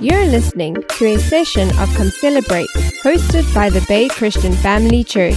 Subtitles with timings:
[0.00, 2.68] You're listening to a session of Come Celebrate,
[3.02, 5.34] hosted by the Bay Christian Family Church.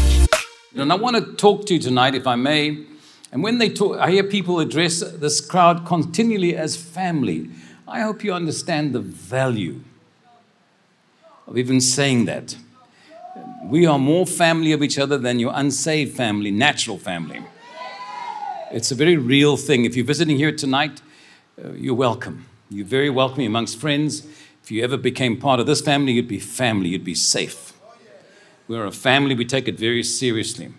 [0.76, 2.86] And I want to talk to you tonight, if I may.
[3.32, 7.50] And when they talk, I hear people address this crowd continually as family.
[7.88, 9.82] I hope you understand the value
[11.48, 12.55] of even saying that.
[13.64, 17.41] We are more family of each other than your unsaved family, natural family.
[18.71, 19.86] It's a very real thing.
[19.86, 21.02] If you're visiting here tonight,
[21.57, 22.46] uh, you're welcome.
[22.70, 24.28] You're very welcome amongst friends.
[24.72, 27.74] If you ever became part of this family, you'd be family, you'd be safe.
[28.70, 30.71] We're a family, we take it very seriously.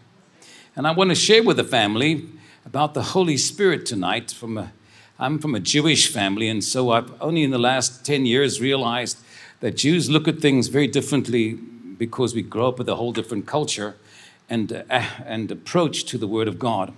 [0.74, 2.26] And I want to share with the family
[2.64, 4.30] about the Holy Spirit tonight.
[4.30, 4.72] From a,
[5.18, 9.18] I'm from a Jewish family, and so I've only in the last 10 years realized
[9.60, 13.44] that Jews look at things very differently because we grow up with a whole different
[13.44, 13.96] culture
[14.48, 16.94] and, uh, and approach to the Word of God.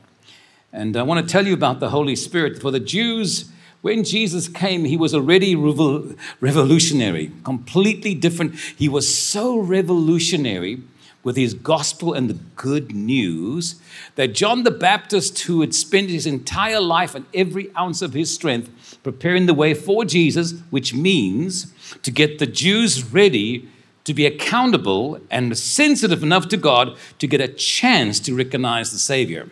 [0.72, 2.62] And I want to tell you about the Holy Spirit.
[2.62, 3.50] For the Jews,
[3.84, 8.54] when Jesus came, he was already revolutionary, completely different.
[8.54, 10.80] He was so revolutionary
[11.22, 13.74] with his gospel and the good news
[14.14, 18.32] that John the Baptist, who had spent his entire life and every ounce of his
[18.32, 21.70] strength preparing the way for Jesus, which means
[22.04, 23.68] to get the Jews ready
[24.04, 28.98] to be accountable and sensitive enough to God to get a chance to recognize the
[28.98, 29.50] Savior.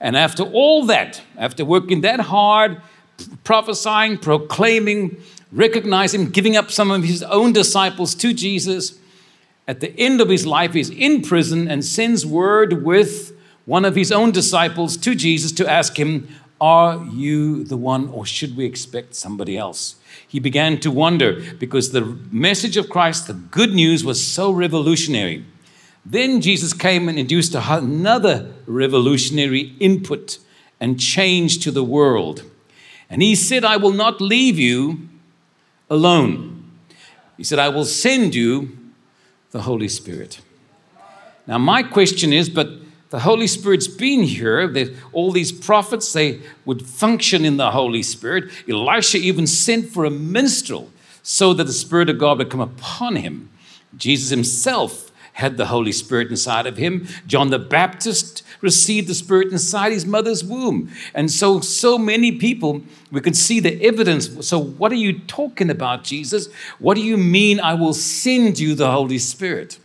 [0.00, 2.80] And after all that, after working that hard,
[3.44, 5.16] prophesying, proclaiming,
[5.52, 8.98] recognizing, giving up some of his own disciples to Jesus.
[9.66, 13.94] At the end of his life, he's in prison and sends word with one of
[13.94, 16.28] his own disciples to Jesus to ask him,
[16.60, 19.96] Are you the one, or should we expect somebody else?
[20.26, 25.44] He began to wonder because the message of Christ, the good news, was so revolutionary.
[26.04, 30.38] Then Jesus came and introduced another revolutionary input
[30.80, 32.49] and change to the world.
[33.10, 35.08] And he said, I will not leave you
[35.90, 36.70] alone.
[37.36, 38.76] He said, I will send you
[39.50, 40.40] the Holy Spirit.
[41.46, 42.70] Now, my question is, but
[43.10, 44.72] the Holy Spirit's been here.
[45.12, 48.44] all these prophets, they would function in the Holy Spirit.
[48.68, 50.90] Elisha even sent for a minstrel
[51.22, 53.50] so that the Spirit of God would come upon him.
[53.96, 55.09] Jesus himself
[55.40, 57.08] had the Holy Spirit inside of him.
[57.26, 60.90] John the Baptist received the Spirit inside his mother's womb.
[61.14, 64.46] And so, so many people, we can see the evidence.
[64.46, 66.48] So, what are you talking about, Jesus?
[66.78, 69.78] What do you mean, I will send you the Holy Spirit?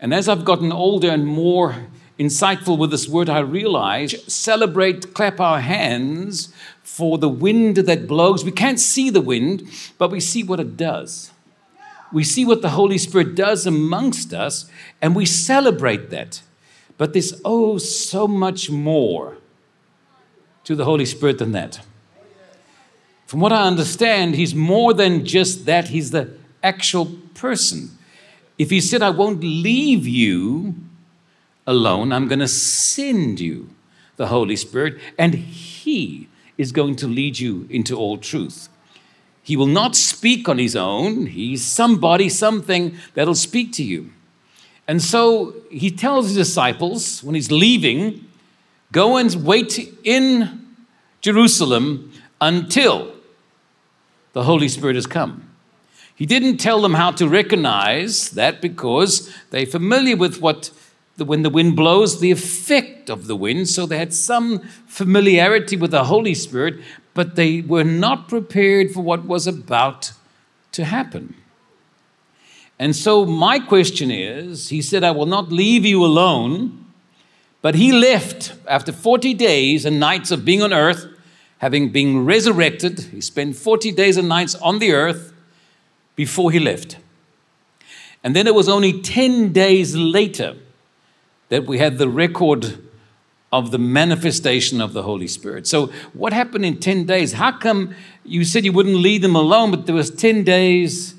[0.00, 1.86] And as I've gotten older and more
[2.18, 6.52] insightful with this word, I realize celebrate, clap our hands
[6.82, 8.44] for the wind that blows.
[8.44, 9.68] We can't see the wind,
[9.98, 11.31] but we see what it does
[12.12, 16.42] we see what the Holy Spirit does amongst us, and we celebrate that.
[16.98, 19.38] But there's oh so much more
[20.64, 21.80] to the Holy Spirit than that.
[23.26, 27.96] From what I understand, He's more than just that, He's the actual person.
[28.58, 30.74] If He said, I won't leave you
[31.66, 33.70] alone, I'm going to send you
[34.16, 38.68] the Holy Spirit, and He is going to lead you into all truth.
[39.42, 41.26] He will not speak on his own.
[41.26, 44.10] He's somebody, something that'll speak to you.
[44.86, 48.26] And so he tells his disciples when he's leaving,
[48.92, 50.66] go and wait in
[51.20, 53.14] Jerusalem until
[54.32, 55.48] the Holy Spirit has come.
[56.14, 60.70] He didn't tell them how to recognize that because they're familiar with what
[61.16, 63.68] the, when the wind blows, the effect of the wind.
[63.68, 66.80] So they had some familiarity with the Holy Spirit,
[67.14, 70.12] but they were not prepared for what was about
[70.72, 71.34] to happen.
[72.78, 76.78] And so, my question is He said, I will not leave you alone.
[77.60, 81.06] But he left after 40 days and nights of being on earth,
[81.58, 82.98] having been resurrected.
[83.12, 85.32] He spent 40 days and nights on the earth
[86.16, 86.96] before he left.
[88.24, 90.56] And then it was only 10 days later
[91.50, 92.78] that we had the record
[93.52, 95.66] of the manifestation of the Holy Spirit.
[95.66, 97.34] So, what happened in 10 days?
[97.34, 101.14] How come you said you wouldn't leave them alone, but there was 10 days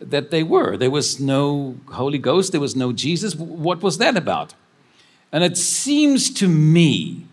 [0.00, 0.76] that they were?
[0.76, 3.34] There was no Holy Ghost, there was no Jesus.
[3.36, 4.54] What was that about?
[5.30, 7.26] And it seems to me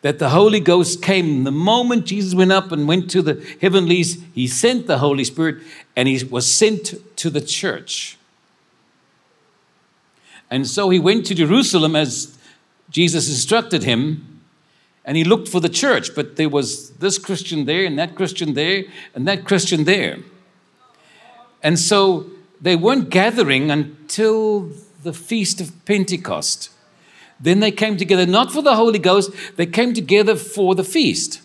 [0.00, 4.22] that the Holy Ghost came the moment Jesus went up and went to the heavenlies,
[4.32, 5.62] he sent the Holy Spirit
[5.96, 8.16] and he was sent to the church.
[10.50, 12.37] And so he went to Jerusalem as
[12.90, 14.40] Jesus instructed him,
[15.04, 18.54] and he looked for the church, but there was this Christian there, and that Christian
[18.54, 20.18] there, and that Christian there.
[21.62, 22.30] And so
[22.60, 24.70] they weren't gathering until
[25.02, 26.70] the feast of Pentecost.
[27.40, 31.40] Then they came together not for the Holy Ghost, they came together for the feast.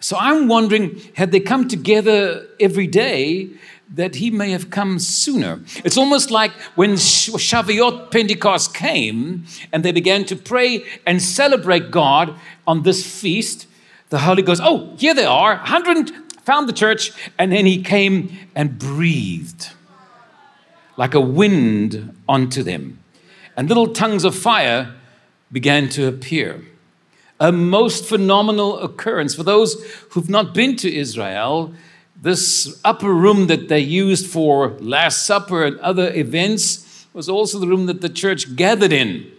[0.00, 3.50] So I'm wondering had they come together every day,
[3.94, 5.60] that he may have come sooner.
[5.84, 12.34] It's almost like when Shavuot Pentecost came and they began to pray and celebrate God
[12.66, 13.66] on this feast,
[14.10, 16.12] the Holy Ghost, oh, here they are, 100
[16.48, 19.68] found the church, and then he came and breathed
[20.96, 22.98] like a wind onto them.
[23.54, 24.94] And little tongues of fire
[25.52, 26.64] began to appear.
[27.38, 29.34] A most phenomenal occurrence.
[29.34, 31.74] For those who've not been to Israel,
[32.20, 37.66] this upper room that they used for Last Supper and other events was also the
[37.66, 39.30] room that the church gathered in.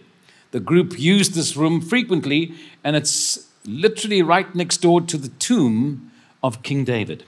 [0.50, 6.10] The group used this room frequently, and it's literally right next door to the tomb
[6.42, 7.24] of King David.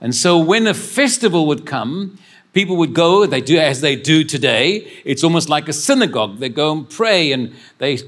[0.00, 2.18] And so when a festival would come,
[2.52, 4.90] people would go, they do as they do today.
[5.04, 6.38] It's almost like a synagogue.
[6.38, 7.98] They go and pray and they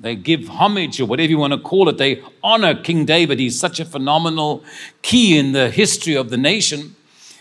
[0.00, 1.98] they give homage or whatever you want to call it.
[1.98, 3.38] They honor King David.
[3.38, 4.64] He's such a phenomenal
[5.02, 6.96] key in the history of the nation.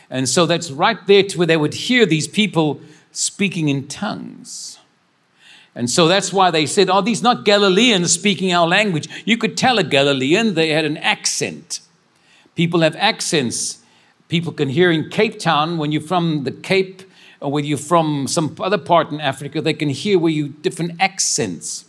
[0.10, 2.82] And so that's right there to where they would hear these people
[3.12, 4.80] speaking in tongues.
[5.76, 9.08] And so that's why they said, Are these not Galileans speaking our language.
[9.26, 11.82] You could tell a Galilean, they had an accent.
[12.56, 13.80] People have accents.
[14.28, 17.04] People can hear in Cape Town when you're from the Cape
[17.40, 20.92] or when you're from some other part in Africa, they can hear where you different
[21.00, 21.86] accents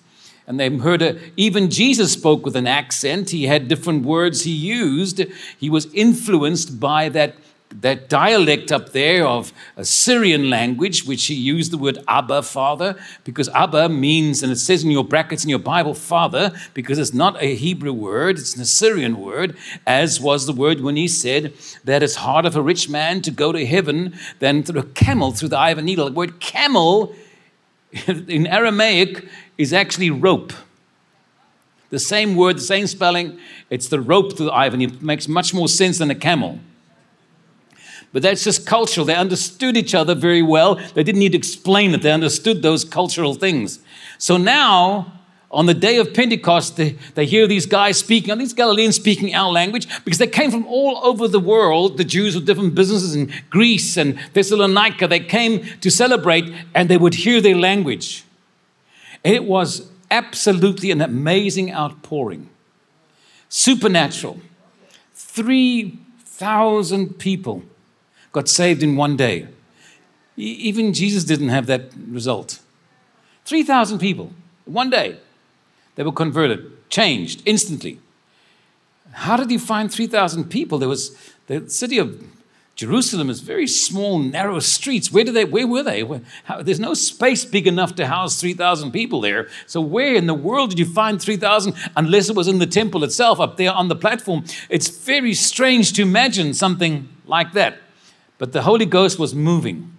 [0.51, 3.31] and they heard a, even Jesus spoke with an accent.
[3.31, 5.25] He had different words he used.
[5.57, 7.37] He was influenced by that,
[7.71, 12.97] that dialect up there of a Syrian language, which he used the word Abba, Father,
[13.23, 17.15] because Abba means, and it says in your brackets in your Bible, Father, because it's
[17.15, 19.57] not a Hebrew word, it's an Assyrian word,
[19.87, 21.53] as was the word when he said
[21.85, 25.31] that it's harder for a rich man to go to heaven than through a camel
[25.31, 26.07] through the eye of a needle.
[26.07, 27.15] The word camel
[28.07, 29.27] in Aramaic
[29.59, 30.53] is actually rope.
[31.91, 33.39] The same word, the same spelling,
[33.69, 34.85] it's the rope to the ivory.
[34.85, 36.61] It makes much more sense than a camel.
[38.13, 39.07] But that's just cultural.
[39.07, 40.77] They understood each other very well.
[40.77, 43.81] They didn't need to explain it, they understood those cultural things.
[44.19, 45.20] So now,
[45.53, 49.51] on the day of Pentecost, they, they hear these guys speaking, these Galileans speaking our
[49.51, 53.33] language, because they came from all over the world, the Jews with different businesses in
[53.51, 55.09] Greece and Thessalonica.
[55.09, 58.25] They came to celebrate and they would hear their language.
[59.25, 62.49] It was absolutely an amazing outpouring,
[63.49, 64.41] supernatural.
[65.15, 67.65] 3,000 people
[68.31, 69.49] got saved in one day.
[70.37, 72.61] Even Jesus didn't have that result.
[73.47, 74.31] 3,000 people,
[74.65, 75.19] one day.
[76.01, 77.99] They were converted, changed instantly.
[79.13, 80.79] How did you find 3,000 people?
[80.79, 81.15] There was
[81.47, 82.25] the city of
[82.75, 85.13] Jerusalem is very small, narrow streets.
[85.13, 86.03] Where, do they, where were they?
[86.03, 89.49] Where, how, there's no space big enough to house 3,000 people there.
[89.67, 93.05] So, where in the world did you find 3,000 unless it was in the temple
[93.05, 94.45] itself up there on the platform?
[94.71, 97.77] It's very strange to imagine something like that.
[98.39, 99.99] But the Holy Ghost was moving.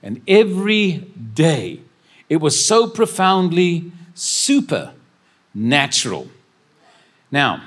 [0.00, 0.98] And every
[1.34, 1.80] day,
[2.28, 4.92] it was so profoundly super
[5.54, 6.28] natural.
[7.30, 7.62] Now,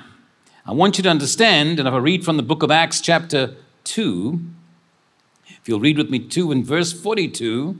[0.66, 3.54] I want you to understand, and if I read from the book of Acts, chapter
[3.84, 4.40] 2,
[5.46, 7.76] if you'll read with me 2 in verse 42,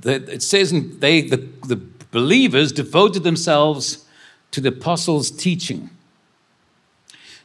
[0.00, 1.36] that it says they, the,
[1.66, 1.80] the
[2.10, 4.06] believers devoted themselves
[4.50, 5.90] to the apostles' teaching.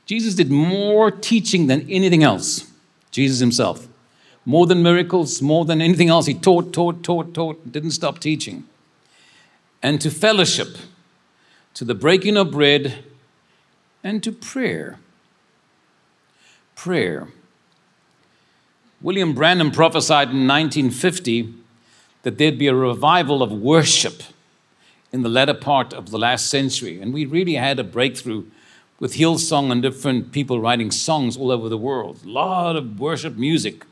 [0.06, 2.72] Jesus did more teaching than anything else,
[3.12, 3.88] Jesus himself.
[4.46, 6.25] More than miracles, more than anything else.
[6.25, 8.65] He taught, taught, taught, taught, didn't stop teaching
[9.84, 10.78] and to fellowship,
[11.74, 13.04] to the breaking of bread,
[14.02, 14.98] and to prayer.
[16.74, 17.28] Prayer.
[19.02, 21.54] William Branham prophesied in 1950
[22.24, 24.24] that there'd be a revival of worship
[25.12, 27.02] in the latter part of the last century.
[27.02, 28.46] And we really had a breakthrough
[29.00, 32.22] with Hillsong and different people writing songs all over the world.
[32.25, 33.86] A lot of worship music.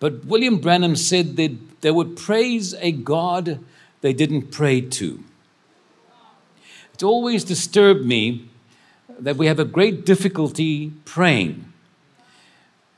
[0.00, 3.64] But William Branham said that they would praise a God
[4.00, 5.22] they didn't pray to.
[6.98, 8.48] It always disturbed me
[9.20, 11.72] that we have a great difficulty praying.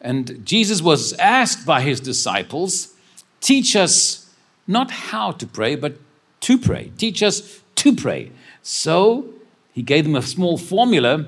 [0.01, 2.95] And Jesus was asked by his disciples,
[3.43, 4.33] Teach us
[4.67, 5.97] not how to pray, but
[6.41, 6.93] to pray.
[6.97, 8.31] Teach us to pray.
[8.63, 9.35] So
[9.75, 11.27] he gave them a small formula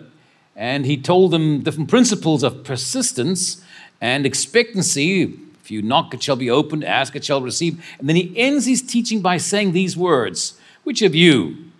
[0.56, 3.62] and he told them different principles of persistence
[4.00, 5.24] and expectancy.
[5.62, 7.84] If you knock, it shall be opened, ask, it shall receive.
[7.98, 11.71] And then he ends his teaching by saying these words Which of you,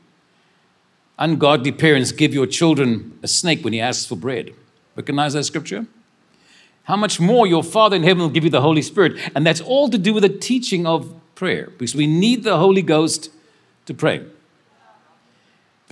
[1.23, 4.53] ungodly parents give your children a snake when he asks for bread.
[4.97, 5.87] Recognize that scripture?
[6.85, 9.13] How much more your Father in heaven will give you the Holy Spirit.
[9.35, 12.83] And that's all to do with the teaching of prayer, because we need the Holy
[12.83, 13.31] Ghost
[13.87, 14.23] to pray.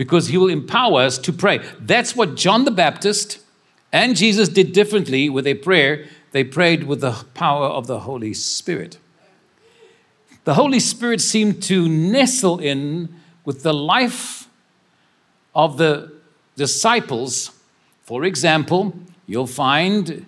[0.01, 1.61] because he will empower us to pray.
[1.79, 3.39] That's what John the Baptist
[3.93, 6.07] and Jesus did differently with their prayer.
[6.33, 8.97] They prayed with the power of the Holy Spirit.
[10.45, 14.40] The Holy Spirit seemed to nestle in with the life
[15.55, 16.13] of the
[16.57, 17.53] disciples.
[18.05, 18.95] For example,
[19.27, 20.27] you'll find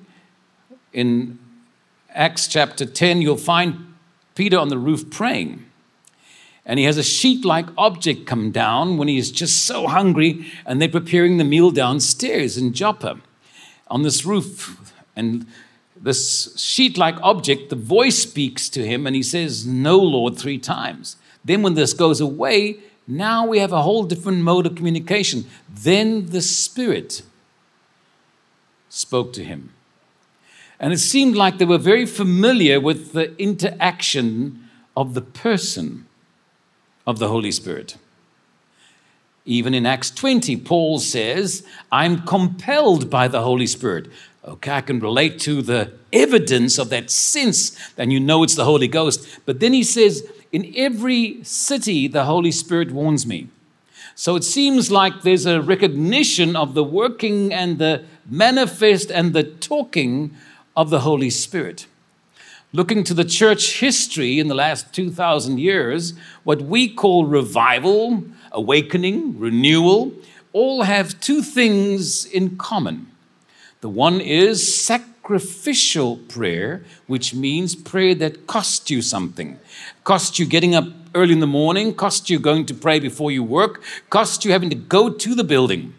[0.93, 1.38] in
[2.11, 3.95] Acts chapter 10, you'll find
[4.35, 5.64] Peter on the roof praying.
[6.64, 10.47] And he has a sheet like object come down when he is just so hungry,
[10.64, 13.19] and they're preparing the meal downstairs in Joppa
[13.88, 14.93] on this roof.
[15.17, 15.47] And
[15.97, 20.59] this sheet like object, the voice speaks to him, and he says, No, Lord, three
[20.59, 21.17] times.
[21.45, 25.47] Then, when this goes away, now we have a whole different mode of communication.
[25.68, 27.23] Then the Spirit
[28.88, 29.71] spoke to him.
[30.78, 36.06] And it seemed like they were very familiar with the interaction of the person
[37.06, 37.97] of the Holy Spirit.
[39.44, 44.09] Even in Acts 20, Paul says, I'm compelled by the Holy Spirit.
[44.44, 48.64] Okay, I can relate to the evidence of that sense, and you know it's the
[48.64, 49.40] Holy Ghost.
[49.47, 53.49] But then he says, In every city, the Holy Spirit warns me.
[54.14, 59.44] So it seems like there's a recognition of the working and the manifest and the
[59.44, 60.37] talking
[60.76, 61.87] of the Holy Spirit.
[62.75, 66.12] Looking to the church history in the last 2,000 years,
[66.44, 70.12] what we call revival, awakening, renewal,
[70.52, 73.11] all have two things in common.
[73.80, 74.85] The one is
[75.23, 79.57] sacrificial prayer, which means prayer that costs you something.
[80.02, 83.45] Costs you getting up early in the morning, costs you going to pray before you
[83.45, 85.95] work, costs you having to go to the building.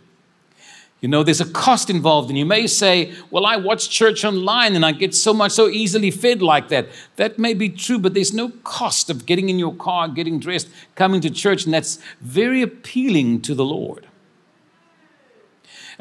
[1.00, 4.76] You know, there's a cost involved, and you may say, Well, I watch church online
[4.76, 6.88] and I get so much so easily fed like that.
[7.16, 10.68] That may be true, but there's no cost of getting in your car, getting dressed,
[10.96, 14.08] coming to church, and that's very appealing to the Lord.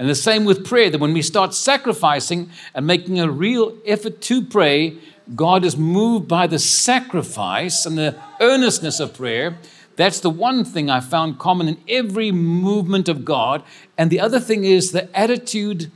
[0.02, 4.21] And the same with prayer, that when we start sacrificing and making a real effort
[4.23, 4.97] to pray,
[5.37, 9.59] God is moved by the sacrifice and the earnestness of prayer
[9.97, 13.62] that's the one thing I found common in every movement of God.
[13.99, 15.90] And the other thing is the attitude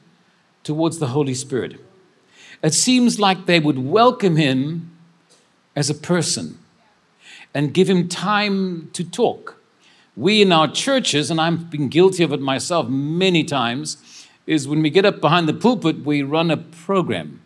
[0.65, 1.81] towards the Holy Spirit.
[2.63, 4.97] It seems like they would welcome him
[5.75, 6.59] as a person
[7.55, 9.56] and give him time to talk.
[10.17, 14.81] We in our churches, and I've been guilty of it myself many times, is when
[14.81, 17.43] we get up behind the pulpit, we run a program.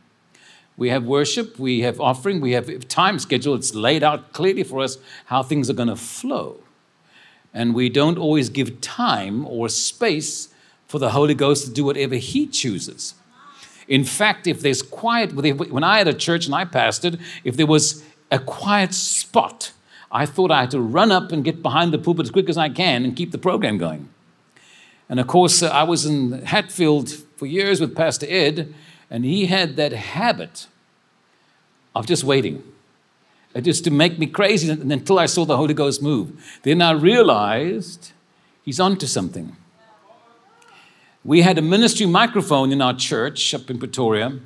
[0.77, 3.55] We have worship, we have offering, we have time schedule.
[3.55, 6.61] It's laid out clearly for us how things are going to flow.
[7.53, 10.49] And we don't always give time or space
[10.87, 13.15] for the Holy Ghost to do whatever He chooses.
[13.89, 17.67] In fact, if there's quiet, when I had a church and I pastored, if there
[17.67, 19.73] was a quiet spot,
[20.13, 22.59] I thought I had to run up and get behind the pulpit as quick as
[22.59, 24.09] I can and keep the program going.
[25.09, 28.75] And of course, uh, I was in Hatfield for years with Pastor Ed,
[29.11, 30.67] and he had that habit
[31.95, 32.63] of just waiting.
[33.55, 36.61] It just to make me crazy until I saw the Holy Ghost move.
[36.63, 38.13] Then I realized
[38.65, 39.57] he's onto something.
[41.25, 44.39] We had a ministry microphone in our church up in Pretoria.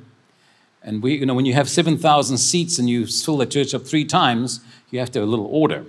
[0.85, 3.85] And we, you know, when you have 7,000 seats and you fill the church up
[3.85, 4.59] three times,
[4.91, 5.83] you have to have a little order.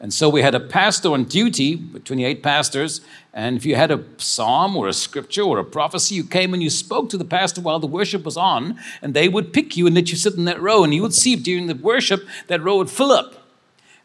[0.00, 3.00] And so we had a pastor on duty, with 28 pastors,
[3.32, 6.62] and if you had a psalm or a scripture or a prophecy, you came and
[6.62, 9.86] you spoke to the pastor while the worship was on, and they would pick you
[9.86, 10.84] and let you sit in that row.
[10.84, 13.48] And you would see during the worship that row would fill up.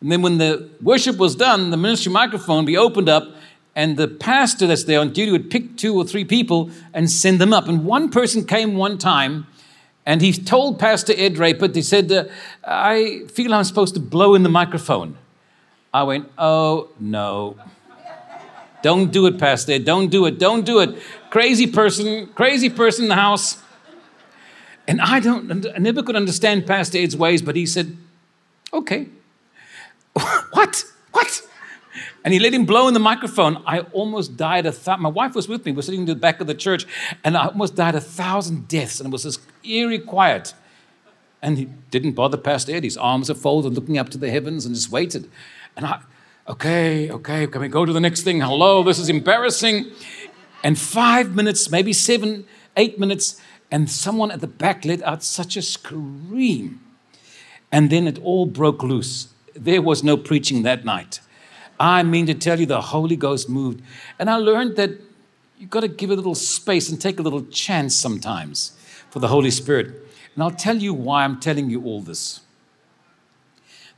[0.01, 3.35] And then when the worship was done, the ministry microphone would be opened up,
[3.75, 7.39] and the pastor that's there on duty would pick two or three people and send
[7.39, 7.67] them up.
[7.67, 9.47] And one person came one time,
[10.05, 12.25] and he told Pastor Ed Roebert, he said, uh,
[12.63, 15.17] I feel I'm supposed to blow in the microphone.
[15.93, 17.57] I went, oh no.
[18.81, 19.79] Don't do it, Pastor.
[19.79, 20.39] Don't do it.
[20.39, 21.01] Don't do it.
[21.29, 23.61] Crazy person, crazy person in the house.
[24.87, 27.95] And I don't, I never could understand Pastor Ed's ways, but he said,
[28.73, 29.07] okay.
[30.51, 30.83] what?
[31.11, 31.41] What?
[32.25, 33.63] And he let him blow in the microphone.
[33.65, 35.03] I almost died a thousand.
[35.03, 35.71] My wife was with me.
[35.71, 36.85] We're sitting in the back of the church,
[37.23, 38.99] and I almost died a thousand deaths.
[38.99, 40.53] And it was this eerie quiet.
[41.41, 42.83] And he didn't bother Pastor Ed.
[42.83, 45.29] His arms are folded, looking up to the heavens, and just waited.
[45.75, 46.01] And I,
[46.47, 48.41] okay, okay, can we go to the next thing?
[48.41, 49.91] Hello, this is embarrassing.
[50.63, 52.45] And five minutes, maybe seven,
[52.77, 56.79] eight minutes, and someone at the back let out such a scream.
[57.71, 59.33] And then it all broke loose.
[59.53, 61.19] There was no preaching that night.
[61.79, 63.81] I mean to tell you, the Holy Ghost moved.
[64.17, 64.91] And I learned that
[65.57, 68.77] you've got to give a little space and take a little chance sometimes
[69.13, 69.85] for the Holy Spirit.
[70.33, 72.41] And I'll tell you why I'm telling you all this.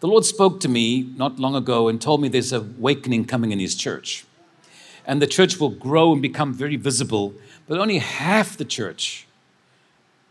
[0.01, 3.53] The Lord spoke to me not long ago and told me there's a awakening coming
[3.53, 4.25] in His church.
[5.05, 7.33] and the church will grow and become very visible,
[7.65, 9.25] but only half the church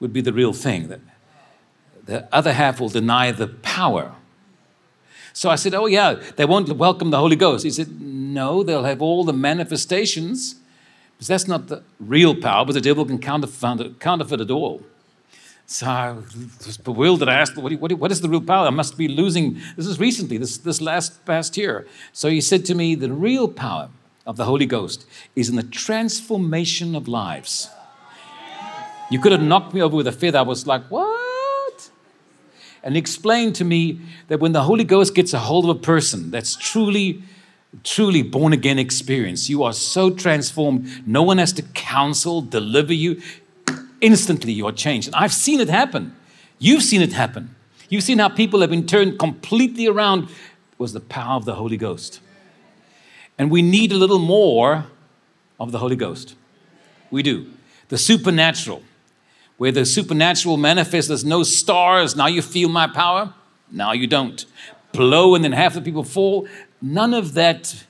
[0.00, 0.88] would be the real thing.
[0.88, 1.00] That
[2.05, 4.12] the other half will deny the power.
[5.33, 7.64] So I said, Oh, yeah, they won't welcome the Holy Ghost.
[7.64, 10.57] He said, No, they'll have all the manifestations,
[11.25, 14.83] because that's not the real power, but the devil can counterfeit, counterfeit it all.
[15.64, 16.12] So I
[16.66, 17.31] was bewildered.
[17.31, 18.66] I asked, what, what, what is the real power?
[18.66, 19.54] I must be losing.
[19.75, 21.87] This is recently, this, this last past year.
[22.12, 23.88] So he said to me, The real power
[24.26, 27.71] of the Holy Ghost is in the transformation of lives.
[29.11, 30.40] You could have knocked me over with a feather.
[30.40, 31.90] I was like, What?
[32.83, 35.81] And he explained to me that when the Holy Ghost gets a hold of a
[35.81, 37.23] person that's truly,
[37.83, 40.88] truly born again experience, you are so transformed.
[41.07, 43.21] No one has to counsel, deliver you
[44.04, 45.09] instantly you are changed.
[45.09, 46.14] And I've seen it happen.
[46.59, 47.54] You've seen it happen.
[47.88, 50.25] You've seen how people have been turned completely around.
[50.25, 52.21] It was the power of the Holy Ghost.
[53.38, 54.87] And we need a little more
[55.59, 56.35] of the Holy Ghost.
[57.11, 57.50] We do.
[57.88, 58.83] The supernatural,
[59.57, 62.14] where the supernatural manifests, there's no stars.
[62.14, 63.35] Now you feel my power.
[63.71, 64.45] Now you don't.
[64.93, 66.47] Blow and then half the people fall.
[66.85, 67.87] None of that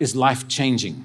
[0.00, 1.04] is life changing.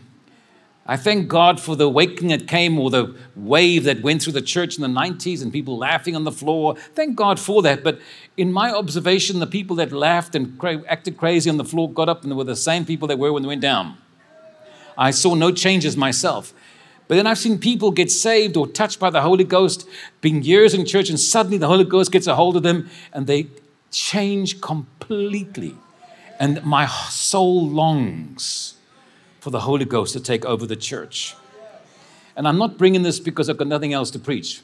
[0.86, 4.42] I thank God for the awakening that came or the wave that went through the
[4.42, 6.78] church in the 90s and people laughing on the floor.
[6.96, 7.84] Thank God for that.
[7.84, 8.00] But
[8.38, 10.58] in my observation, the people that laughed and
[10.88, 13.44] acted crazy on the floor got up and were the same people they were when
[13.44, 13.98] they went down.
[14.98, 16.54] I saw no changes myself.
[17.10, 19.86] But then I've seen people get saved or touched by the Holy Ghost,
[20.22, 23.28] being years in church, and suddenly the Holy Ghost gets a hold of them and
[23.28, 23.48] they
[23.92, 25.76] change completely.
[26.40, 28.76] And my soul longs
[29.40, 31.36] for the Holy Ghost to take over the church.
[32.36, 34.62] And I'm not bringing this because I've got nothing else to preach.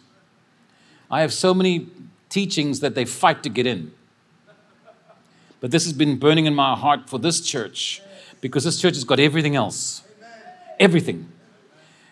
[1.09, 1.87] I have so many
[2.29, 3.91] teachings that they fight to get in.
[5.59, 8.01] But this has been burning in my heart for this church
[8.41, 10.03] because this church has got everything else.
[10.79, 11.29] Everything.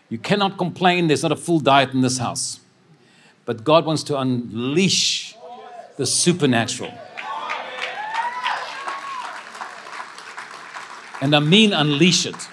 [0.09, 2.59] You cannot complain there's not a full diet in this house.
[3.45, 5.35] But God wants to unleash
[5.97, 6.93] the supernatural.
[11.21, 12.49] And I mean unleash it.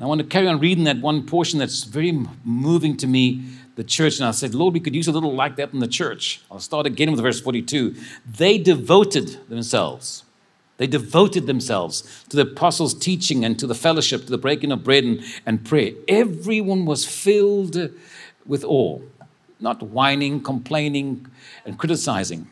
[0.00, 3.44] I want to carry on reading that one portion that's very moving to me,
[3.76, 4.18] the church.
[4.18, 6.40] And I said, Lord, we could use a little like that in the church.
[6.50, 7.94] I'll start again with verse 42.
[8.26, 10.24] They devoted themselves.
[10.78, 14.82] They devoted themselves to the apostles' teaching and to the fellowship, to the breaking of
[14.82, 15.92] bread and, and prayer.
[16.08, 17.76] Everyone was filled
[18.46, 19.00] with awe,
[19.60, 21.26] not whining, complaining,
[21.66, 22.50] and criticizing,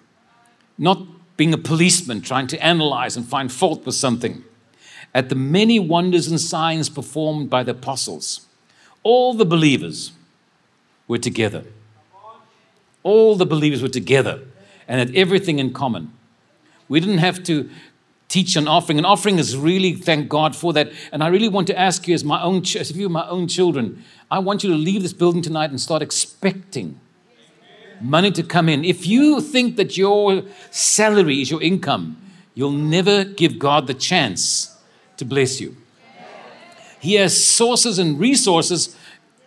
[0.77, 1.03] not
[1.39, 4.45] being a policeman trying to analyze and find fault with something
[5.19, 8.47] at the many wonders and signs performed by the apostles.
[9.03, 10.13] All the believers
[11.09, 11.65] were together.
[13.03, 14.43] All the believers were together
[14.87, 16.13] and had everything in common.
[16.89, 17.69] We didn't have to
[18.29, 18.97] teach an offering.
[18.97, 20.93] An offering is really, thank God for that.
[21.11, 23.49] And I really want to ask you, as my own, as if you my own
[23.49, 27.01] children, I want you to leave this building tonight and start expecting
[28.01, 28.85] money to come in.
[28.85, 32.17] If you think that your salary is your income,
[32.55, 34.68] you'll never give God the chance
[35.19, 35.77] to bless you.
[37.01, 38.97] He has sources and resources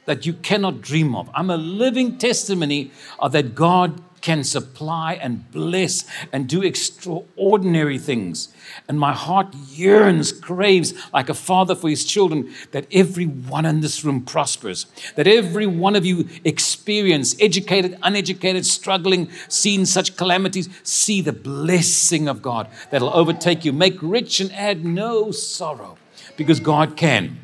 [0.06, 1.30] that you cannot dream of.
[1.34, 8.54] I'm a living testimony of that God can supply and bless and do extraordinary things.
[8.88, 13.82] And my heart yearns, craves like a father for his children that every one in
[13.82, 20.70] this room prospers, that every one of you experience, educated, uneducated, struggling, seen such calamities,
[20.84, 23.74] see the blessing of God that'll overtake you.
[23.74, 25.98] Make rich and add no sorrow
[26.38, 27.40] because God can.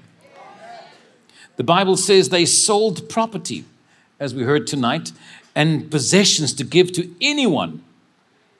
[1.55, 3.65] The Bible says they sold property,
[4.19, 5.11] as we heard tonight,
[5.57, 7.83] and possessions to give to anyone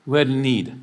[0.04, 0.76] who had need.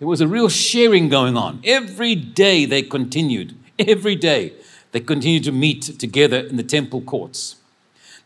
[0.00, 1.60] There was a real sharing going on.
[1.62, 3.54] Every day they continued.
[3.78, 4.52] Every day
[4.90, 7.54] they continued to meet together in the temple courts.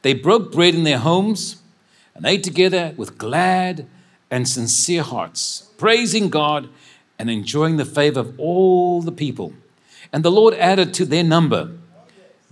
[0.00, 1.60] They broke bread in their homes
[2.14, 3.86] and ate together with glad
[4.30, 6.70] and sincere hearts, praising God
[7.18, 9.52] and enjoying the favor of all the people.
[10.14, 11.72] And the Lord added to their number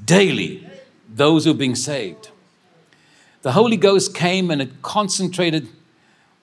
[0.05, 0.69] daily
[1.09, 2.29] those who were being saved.
[3.43, 5.69] The Holy Ghost came and it concentrated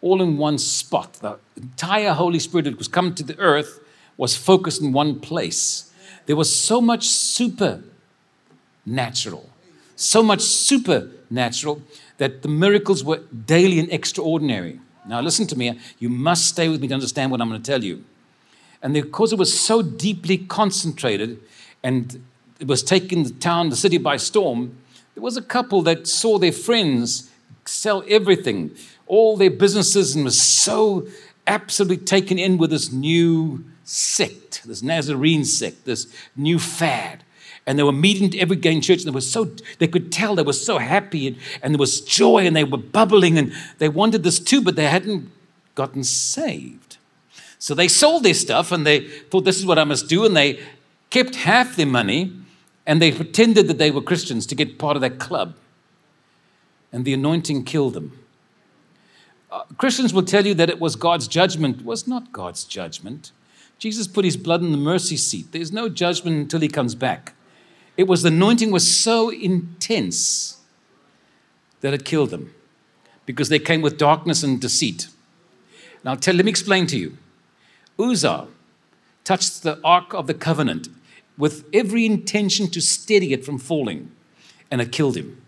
[0.02, 1.14] all in one spot.
[1.14, 3.80] The entire Holy Spirit that was come to the earth
[4.18, 5.92] was focused in one place.
[6.26, 7.90] There was so much supernatural,
[9.96, 11.82] so much supernatural
[12.18, 14.80] that the miracles were daily and extraordinary.
[15.08, 15.80] Now, listen to me.
[16.00, 18.04] You must stay with me to understand what I'm going to tell you.
[18.82, 21.40] And because it was so deeply concentrated
[21.82, 22.22] and
[22.60, 24.76] it was taking the town, the city by storm,
[25.20, 27.30] there was a couple that saw their friends
[27.66, 28.72] sell everything,
[29.06, 31.10] all their businesses, and was so
[31.46, 37.26] absolutely taken in with this new sect, this Nazarene sect, this new fad.
[37.68, 40.36] and they were meeting every day in church, and they were so they could tell
[40.36, 43.90] they were so happy, and, and there was joy, and they were bubbling, and they
[43.90, 45.30] wanted this too, but they hadn't
[45.76, 46.96] gotten saved.
[47.58, 50.34] So they sold their stuff, and they thought this is what I must do, and
[50.34, 50.62] they
[51.10, 52.32] kept half their money,
[52.90, 55.54] and they pretended that they were Christians to get part of that club.
[56.92, 58.18] And the anointing killed them.
[59.52, 61.82] Uh, Christians will tell you that it was God's judgment.
[61.82, 63.32] It was not God's judgment.
[63.78, 65.52] Jesus put his blood in the mercy seat.
[65.52, 67.36] There's no judgment until he comes back.
[67.96, 70.58] It was the anointing was so intense
[71.82, 72.56] that it killed them
[73.28, 75.10] because they came with darkness and deceit.
[76.04, 77.20] Now, tell, let me explain to you.
[78.00, 78.48] Uzzah
[79.24, 80.88] touched the Ark of the Covenant
[81.40, 84.12] with every intention to steady it from falling,
[84.70, 85.42] and it killed him.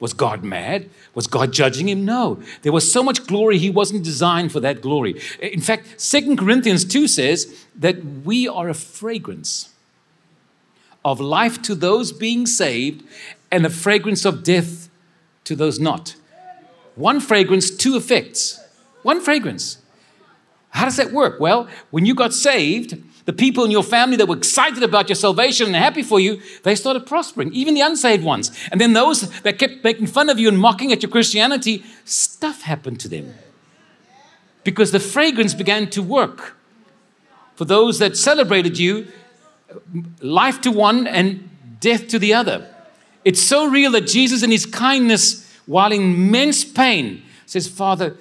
[0.00, 0.88] Was God mad?
[1.14, 2.04] Was God judging him?
[2.04, 2.40] No.
[2.62, 5.20] There was so much glory, he wasn't designed for that glory.
[5.42, 9.74] In fact, Second Corinthians 2 says that we are a fragrance
[11.04, 13.04] of life to those being saved
[13.50, 14.88] and a fragrance of death
[15.44, 16.14] to those not.
[16.94, 18.60] One fragrance, two effects.
[19.02, 19.78] One fragrance.
[20.70, 21.40] How does that work?
[21.40, 25.14] Well, when you got saved, the people in your family that were excited about your
[25.14, 28.50] salvation and happy for you, they started prospering, even the unsaved ones.
[28.72, 32.62] And then those that kept making fun of you and mocking at your Christianity, stuff
[32.62, 33.34] happened to them.
[34.64, 36.56] Because the fragrance began to work.
[37.54, 39.08] For those that celebrated you,
[40.22, 42.66] life to one and death to the other.
[43.26, 48.16] It's so real that Jesus, in his kindness, while in immense pain, says, Father,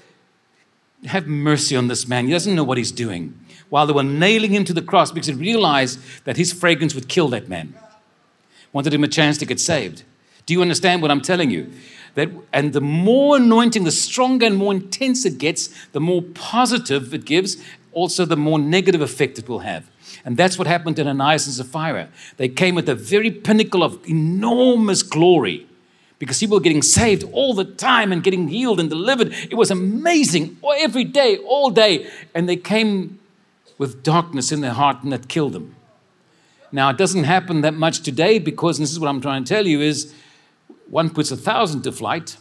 [1.06, 2.26] have mercy on this man.
[2.26, 5.28] He doesn't know what he's doing while they were nailing him to the cross because
[5.28, 7.74] he realized that his fragrance would kill that man.
[8.74, 10.04] Wanted him a chance to get saved.
[10.46, 11.72] Do you understand what I'm telling you?
[12.16, 17.14] That, and the more anointing, the stronger and more intense it gets, the more positive
[17.14, 17.58] it gives,
[17.92, 19.90] also the more negative effect it will have.
[20.26, 22.10] And that's what happened to Ananias and Sapphira.
[22.38, 25.68] They came at the very pinnacle of enormous glory
[26.20, 29.34] because people were getting saved all the time and getting healed and delivered.
[29.34, 32.10] It was amazing every day, all day.
[32.34, 33.20] And they came
[33.78, 35.76] with darkness in their heart and that killed them.
[36.72, 39.66] Now, it doesn't happen that much today because, this is what I'm trying to tell
[39.66, 40.14] you, is
[40.90, 42.38] one puts a thousand to flight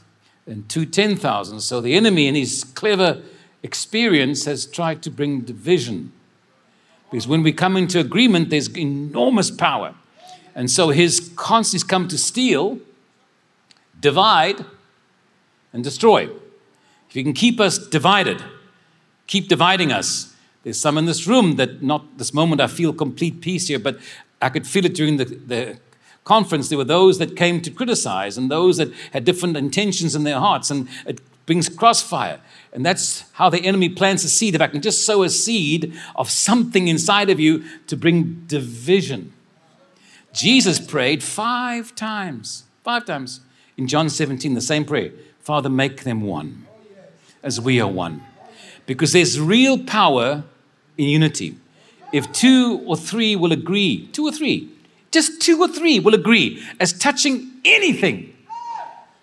[0.47, 1.61] and two ten thousand.
[1.61, 3.23] So the enemy, in his clever
[3.63, 6.13] experience, has tried to bring division.
[7.11, 9.95] Because when we come into agreement, there's enormous power.
[10.55, 12.81] And so his constantly come to steal,
[14.01, 14.65] divide,
[15.73, 16.29] and destroy.
[17.09, 18.43] If you can keep us divided,
[19.27, 20.35] keep dividing us,
[20.67, 24.01] there's some in this room that not this moment I feel complete peace here, but
[24.43, 25.79] I could feel it during the, the
[26.25, 26.71] conference.
[26.71, 30.41] There were those that came to criticize and those that had different intentions in their
[30.41, 32.41] hearts, and it brings crossfire.
[32.73, 34.57] And that's how the enemy plants a seed.
[34.57, 39.35] If I can just sow a seed of something inside of you to bring division.
[40.33, 43.41] Jesus prayed five times, five times
[43.77, 46.67] in John 17, the same prayer Father, make them one
[47.45, 48.25] as we are one.
[48.85, 50.43] Because there's real power
[50.99, 51.57] in unity.
[52.13, 54.71] If two or three will agree, two or three,
[55.11, 58.35] just two or three will agree as touching anything.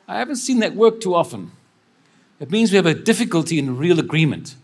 [0.08, 1.52] I haven't seen that work too often.
[2.40, 4.56] It means we have a difficulty in real agreement.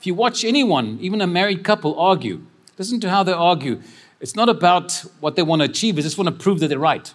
[0.00, 2.42] If you watch anyone, even a married couple, argue,
[2.76, 3.80] listen to how they argue.
[4.20, 6.78] It's not about what they want to achieve, they just want to prove that they're
[6.78, 7.12] right.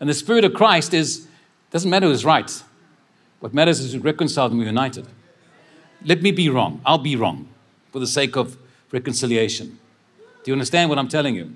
[0.00, 1.26] And the Spirit of Christ is,
[1.70, 2.62] doesn't matter who's right.
[3.40, 5.06] What matters is who reconciled and we're united.
[6.04, 6.80] Let me be wrong.
[6.84, 7.48] I'll be wrong
[7.92, 8.56] for the sake of
[8.92, 9.78] reconciliation.
[10.42, 11.54] Do you understand what I'm telling you?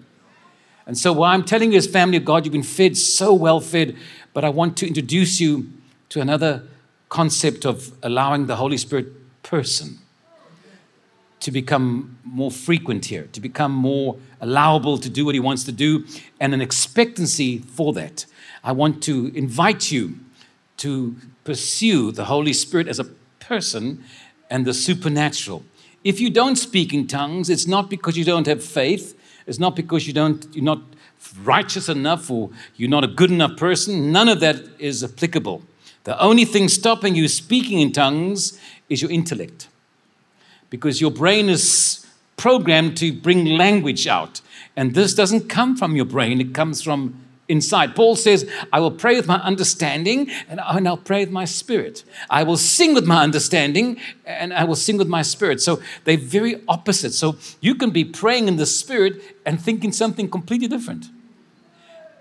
[0.86, 3.60] And so, what I'm telling you is, family of God, you've been fed so well
[3.60, 3.94] fed,
[4.32, 5.70] but I want to introduce you
[6.08, 6.62] to another
[7.10, 9.08] concept of allowing the Holy Spirit
[9.42, 9.98] person
[11.40, 15.72] to become more frequent here, to become more allowable to do what he wants to
[15.72, 16.04] do,
[16.40, 18.24] and an expectancy for that.
[18.64, 20.18] I want to invite you
[20.78, 23.04] to pursue the Holy Spirit as a
[23.40, 24.04] person
[24.50, 25.64] and the supernatural.
[26.04, 29.74] If you don't speak in tongues, it's not because you don't have faith, it's not
[29.74, 30.82] because you don't, you're not
[31.42, 34.12] righteous enough or you're not a good enough person.
[34.12, 35.62] None of that is applicable.
[36.04, 38.58] The only thing stopping you speaking in tongues
[38.88, 39.68] is your intellect.
[40.70, 42.06] Because your brain is
[42.36, 44.40] programmed to bring language out.
[44.76, 47.96] And this doesn't come from your brain, it comes from inside.
[47.96, 52.04] Paul says, I will pray with my understanding and I'll pray with my spirit.
[52.28, 55.60] I will sing with my understanding and I will sing with my spirit.
[55.60, 57.12] So they're very opposite.
[57.12, 61.06] So you can be praying in the spirit and thinking something completely different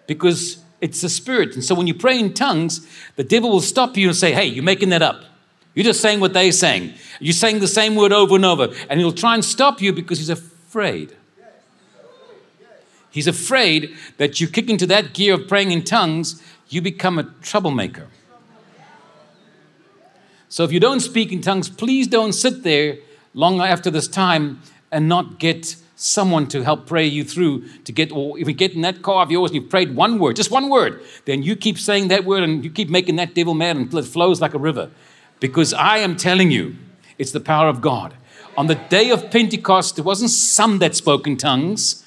[0.08, 1.56] because it's the spirit.
[1.56, 4.46] And so when you pray in tongues, the devil will stop you and say, Hey,
[4.46, 5.24] you're making that up.
[5.74, 6.94] You're just saying what they're saying.
[7.20, 8.70] You're saying the same word over and over.
[8.90, 11.16] And he'll try and stop you because he's afraid.
[13.18, 17.24] He's afraid that you kick into that gear of praying in tongues, you become a
[17.42, 18.10] troublemaker.
[20.50, 23.00] So if you don't speak in tongues, please don't sit there
[23.34, 28.12] long after this time and not get someone to help pray you through to get,
[28.12, 30.52] or if you get in that car of yours and you've prayed one word, just
[30.52, 33.78] one word, then you keep saying that word and you keep making that devil mad
[33.78, 34.92] until it flows like a river.
[35.40, 36.76] Because I am telling you,
[37.18, 38.14] it's the power of God.
[38.56, 42.04] On the day of Pentecost, there wasn't some that spoke in tongues.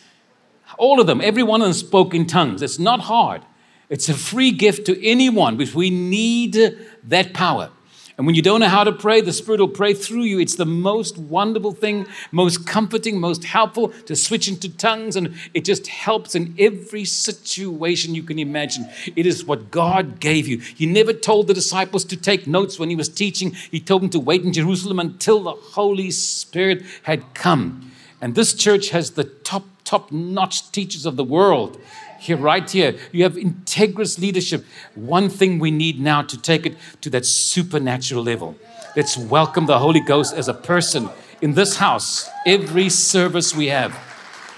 [0.80, 2.62] All of them, every one of them spoke in tongues.
[2.62, 3.42] It's not hard.
[3.90, 6.56] It's a free gift to anyone because we need
[7.04, 7.68] that power.
[8.16, 10.40] And when you don't know how to pray, the Spirit will pray through you.
[10.40, 15.16] It's the most wonderful thing, most comforting, most helpful to switch into tongues.
[15.16, 18.88] And it just helps in every situation you can imagine.
[19.16, 20.58] It is what God gave you.
[20.58, 24.10] He never told the disciples to take notes when He was teaching, He told them
[24.10, 27.90] to wait in Jerusalem until the Holy Spirit had come.
[28.20, 31.76] And this church has the top, top notch teachers of the world
[32.20, 32.96] here, right here.
[33.10, 34.64] You have integrous leadership.
[34.94, 38.54] One thing we need now to take it to that supernatural level.
[38.94, 41.08] Let's welcome the Holy Ghost as a person
[41.42, 43.92] in this house, every service we have.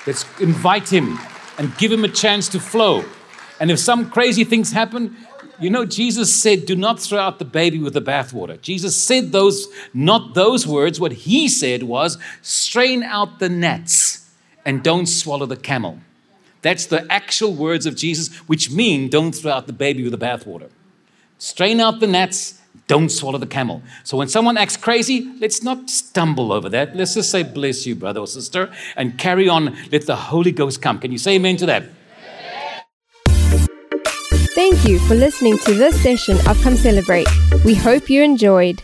[0.07, 1.19] Let's invite him
[1.57, 3.03] and give him a chance to flow.
[3.59, 5.17] And if some crazy things happen,
[5.59, 8.61] you know, Jesus said, Do not throw out the baby with the bathwater.
[8.61, 11.01] Jesus said those, not those words.
[11.01, 14.12] What he said was, Strain out the gnats
[14.65, 15.99] and don't swallow the camel.
[16.63, 20.27] That's the actual words of Jesus, which mean don't throw out the baby with the
[20.27, 20.71] bathwater.
[21.39, 23.83] Strain out the gnats, don't swallow the camel.
[24.05, 26.95] So when someone acts crazy, let's not stumble over that.
[26.95, 29.77] Let's just say, bless you, brother or sister, and carry on.
[29.91, 30.99] Let the Holy Ghost come.
[30.99, 31.85] Can you say amen to that?
[34.55, 37.27] Thank you for listening to this session of Come Celebrate.
[37.65, 38.83] We hope you enjoyed.